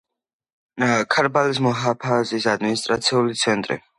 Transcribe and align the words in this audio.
ქარბალის 1.15 1.59
მუჰაფაზის 1.67 2.49
ადმინისტრაციული 2.57 3.41
ცენტრი. 3.45 3.81